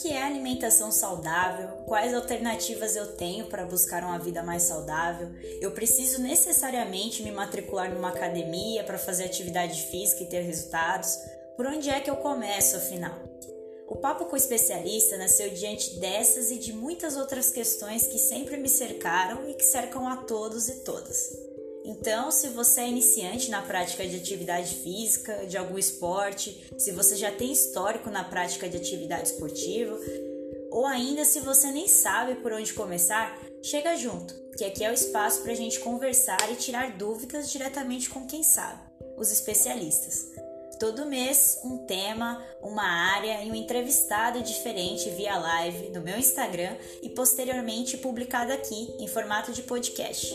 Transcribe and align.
que 0.00 0.08
é 0.08 0.22
alimentação 0.22 0.90
saudável, 0.90 1.68
quais 1.86 2.14
alternativas 2.14 2.96
eu 2.96 3.16
tenho 3.16 3.46
para 3.46 3.66
buscar 3.66 4.02
uma 4.02 4.18
vida 4.18 4.42
mais 4.42 4.62
saudável, 4.62 5.28
eu 5.60 5.72
preciso 5.72 6.22
necessariamente 6.22 7.22
me 7.22 7.30
matricular 7.30 7.92
numa 7.92 8.08
academia 8.08 8.82
para 8.82 8.96
fazer 8.96 9.24
atividade 9.24 9.82
física 9.82 10.22
e 10.22 10.28
ter 10.28 10.40
resultados, 10.40 11.18
por 11.54 11.66
onde 11.66 11.90
é 11.90 12.00
que 12.00 12.08
eu 12.08 12.16
começo 12.16 12.76
afinal? 12.76 13.18
O 13.86 13.96
Papo 13.96 14.24
com 14.26 14.34
o 14.34 14.36
Especialista 14.36 15.18
nasceu 15.18 15.50
diante 15.50 15.98
dessas 15.98 16.50
e 16.50 16.58
de 16.58 16.72
muitas 16.72 17.16
outras 17.16 17.50
questões 17.50 18.06
que 18.06 18.18
sempre 18.18 18.56
me 18.56 18.68
cercaram 18.68 19.50
e 19.50 19.54
que 19.54 19.64
cercam 19.64 20.08
a 20.08 20.16
todos 20.18 20.68
e 20.68 20.84
todas. 20.84 21.49
Então, 21.84 22.30
se 22.30 22.48
você 22.48 22.82
é 22.82 22.88
iniciante 22.88 23.50
na 23.50 23.62
prática 23.62 24.06
de 24.06 24.16
atividade 24.16 24.74
física, 24.76 25.46
de 25.46 25.56
algum 25.56 25.78
esporte, 25.78 26.70
se 26.78 26.92
você 26.92 27.16
já 27.16 27.32
tem 27.32 27.52
histórico 27.52 28.10
na 28.10 28.24
prática 28.24 28.68
de 28.68 28.76
atividade 28.76 29.28
esportiva, 29.28 29.98
ou 30.70 30.86
ainda 30.86 31.24
se 31.24 31.40
você 31.40 31.70
nem 31.70 31.88
sabe 31.88 32.36
por 32.36 32.52
onde 32.52 32.72
começar, 32.72 33.36
chega 33.62 33.96
junto, 33.96 34.34
que 34.56 34.64
aqui 34.64 34.84
é 34.84 34.90
o 34.90 34.94
espaço 34.94 35.42
para 35.42 35.52
a 35.52 35.56
gente 35.56 35.80
conversar 35.80 36.50
e 36.52 36.56
tirar 36.56 36.96
dúvidas 36.96 37.50
diretamente 37.50 38.08
com 38.08 38.26
quem 38.26 38.42
sabe, 38.42 38.80
os 39.16 39.32
especialistas. 39.32 40.30
Todo 40.78 41.04
mês, 41.04 41.60
um 41.62 41.78
tema, 41.84 42.42
uma 42.62 42.82
área 42.82 43.44
e 43.44 43.50
um 43.50 43.54
entrevistado 43.54 44.42
diferente 44.42 45.10
via 45.10 45.38
live 45.38 45.90
no 45.90 46.00
meu 46.00 46.18
Instagram 46.18 46.74
e 47.02 47.10
posteriormente 47.10 47.98
publicado 47.98 48.50
aqui 48.50 48.94
em 48.98 49.06
formato 49.06 49.52
de 49.52 49.62
podcast. 49.62 50.34